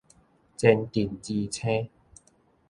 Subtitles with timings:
[0.57, 1.87] 前鎮之星